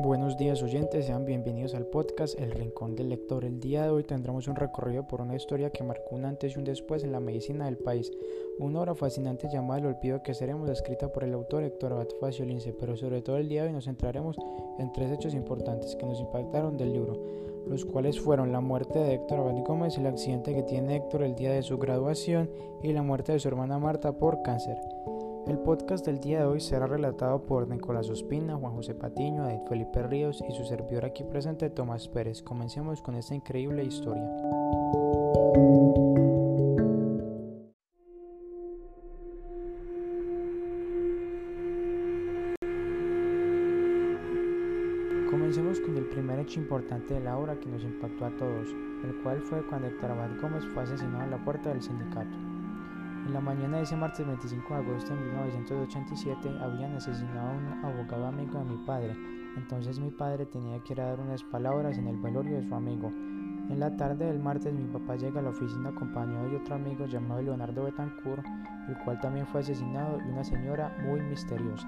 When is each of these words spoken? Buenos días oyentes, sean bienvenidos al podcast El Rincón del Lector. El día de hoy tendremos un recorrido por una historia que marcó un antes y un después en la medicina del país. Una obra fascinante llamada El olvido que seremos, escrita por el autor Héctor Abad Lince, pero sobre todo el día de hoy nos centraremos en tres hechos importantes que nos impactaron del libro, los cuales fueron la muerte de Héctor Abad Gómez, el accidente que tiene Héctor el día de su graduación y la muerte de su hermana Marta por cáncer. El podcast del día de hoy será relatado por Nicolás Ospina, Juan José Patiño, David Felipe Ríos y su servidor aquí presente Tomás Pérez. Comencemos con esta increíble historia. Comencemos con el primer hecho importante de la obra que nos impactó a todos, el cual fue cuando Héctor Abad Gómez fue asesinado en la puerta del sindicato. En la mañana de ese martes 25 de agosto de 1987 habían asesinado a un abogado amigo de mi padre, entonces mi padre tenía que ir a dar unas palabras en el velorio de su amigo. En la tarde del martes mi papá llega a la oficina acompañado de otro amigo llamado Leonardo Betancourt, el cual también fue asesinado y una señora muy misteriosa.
Buenos 0.00 0.36
días 0.36 0.62
oyentes, 0.62 1.06
sean 1.06 1.24
bienvenidos 1.24 1.74
al 1.74 1.84
podcast 1.84 2.38
El 2.38 2.52
Rincón 2.52 2.94
del 2.94 3.08
Lector. 3.08 3.44
El 3.44 3.58
día 3.58 3.82
de 3.82 3.88
hoy 3.88 4.04
tendremos 4.04 4.46
un 4.46 4.54
recorrido 4.54 5.08
por 5.08 5.20
una 5.20 5.34
historia 5.34 5.70
que 5.70 5.82
marcó 5.82 6.14
un 6.14 6.24
antes 6.24 6.54
y 6.54 6.58
un 6.60 6.64
después 6.64 7.02
en 7.02 7.10
la 7.10 7.18
medicina 7.18 7.64
del 7.64 7.78
país. 7.78 8.12
Una 8.60 8.82
obra 8.82 8.94
fascinante 8.94 9.48
llamada 9.52 9.80
El 9.80 9.86
olvido 9.86 10.22
que 10.22 10.34
seremos, 10.34 10.70
escrita 10.70 11.10
por 11.10 11.24
el 11.24 11.34
autor 11.34 11.64
Héctor 11.64 11.94
Abad 11.94 12.06
Lince, 12.38 12.72
pero 12.78 12.96
sobre 12.96 13.22
todo 13.22 13.38
el 13.38 13.48
día 13.48 13.62
de 13.62 13.68
hoy 13.70 13.74
nos 13.74 13.86
centraremos 13.86 14.36
en 14.78 14.92
tres 14.92 15.10
hechos 15.10 15.34
importantes 15.34 15.96
que 15.96 16.06
nos 16.06 16.20
impactaron 16.20 16.76
del 16.76 16.92
libro, 16.92 17.20
los 17.66 17.84
cuales 17.84 18.20
fueron 18.20 18.52
la 18.52 18.60
muerte 18.60 19.00
de 19.00 19.14
Héctor 19.14 19.40
Abad 19.40 19.64
Gómez, 19.64 19.98
el 19.98 20.06
accidente 20.06 20.54
que 20.54 20.62
tiene 20.62 20.94
Héctor 20.94 21.24
el 21.24 21.34
día 21.34 21.50
de 21.50 21.64
su 21.64 21.76
graduación 21.76 22.48
y 22.84 22.92
la 22.92 23.02
muerte 23.02 23.32
de 23.32 23.40
su 23.40 23.48
hermana 23.48 23.80
Marta 23.80 24.12
por 24.12 24.42
cáncer. 24.42 24.78
El 25.48 25.58
podcast 25.60 26.04
del 26.04 26.20
día 26.20 26.40
de 26.40 26.44
hoy 26.44 26.60
será 26.60 26.86
relatado 26.86 27.46
por 27.46 27.66
Nicolás 27.66 28.10
Ospina, 28.10 28.54
Juan 28.54 28.74
José 28.74 28.94
Patiño, 28.94 29.44
David 29.44 29.66
Felipe 29.66 30.02
Ríos 30.02 30.44
y 30.46 30.52
su 30.52 30.62
servidor 30.66 31.06
aquí 31.06 31.24
presente 31.24 31.70
Tomás 31.70 32.06
Pérez. 32.06 32.42
Comencemos 32.42 33.00
con 33.00 33.14
esta 33.14 33.34
increíble 33.34 33.82
historia. 33.82 34.28
Comencemos 45.30 45.80
con 45.80 45.96
el 45.96 46.04
primer 46.10 46.40
hecho 46.40 46.60
importante 46.60 47.14
de 47.14 47.20
la 47.20 47.38
obra 47.38 47.58
que 47.58 47.70
nos 47.70 47.82
impactó 47.84 48.26
a 48.26 48.36
todos, 48.36 48.68
el 49.02 49.22
cual 49.22 49.40
fue 49.40 49.66
cuando 49.66 49.88
Héctor 49.88 50.10
Abad 50.10 50.38
Gómez 50.42 50.64
fue 50.74 50.82
asesinado 50.82 51.24
en 51.24 51.30
la 51.30 51.42
puerta 51.42 51.70
del 51.70 51.80
sindicato. 51.80 52.36
En 53.28 53.34
la 53.34 53.40
mañana 53.42 53.76
de 53.76 53.82
ese 53.82 53.94
martes 53.94 54.26
25 54.26 54.72
de 54.72 54.80
agosto 54.80 55.14
de 55.14 55.20
1987 55.20 56.48
habían 56.62 56.94
asesinado 56.94 57.50
a 57.50 57.52
un 57.52 57.84
abogado 57.84 58.26
amigo 58.26 58.58
de 58.58 58.64
mi 58.64 58.78
padre, 58.86 59.14
entonces 59.54 60.00
mi 60.00 60.10
padre 60.10 60.46
tenía 60.46 60.82
que 60.82 60.94
ir 60.94 61.02
a 61.02 61.08
dar 61.10 61.20
unas 61.20 61.44
palabras 61.44 61.98
en 61.98 62.06
el 62.06 62.16
velorio 62.16 62.56
de 62.56 62.66
su 62.66 62.74
amigo. 62.74 63.08
En 63.08 63.80
la 63.80 63.94
tarde 63.98 64.24
del 64.24 64.38
martes 64.38 64.72
mi 64.72 64.86
papá 64.86 65.16
llega 65.16 65.40
a 65.40 65.42
la 65.42 65.50
oficina 65.50 65.90
acompañado 65.90 66.48
de 66.48 66.56
otro 66.56 66.76
amigo 66.76 67.04
llamado 67.04 67.42
Leonardo 67.42 67.84
Betancourt, 67.84 68.46
el 68.88 68.96
cual 69.04 69.20
también 69.20 69.46
fue 69.46 69.60
asesinado 69.60 70.18
y 70.26 70.30
una 70.30 70.42
señora 70.42 70.96
muy 71.04 71.20
misteriosa. 71.20 71.86